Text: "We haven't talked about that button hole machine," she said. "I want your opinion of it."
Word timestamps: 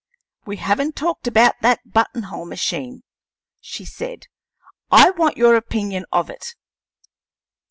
"We 0.47 0.57
haven't 0.57 0.95
talked 0.95 1.27
about 1.27 1.61
that 1.61 1.93
button 1.93 2.23
hole 2.23 2.45
machine," 2.47 3.03
she 3.59 3.85
said. 3.85 4.25
"I 4.89 5.11
want 5.11 5.37
your 5.37 5.55
opinion 5.55 6.05
of 6.11 6.27
it." 6.31 6.55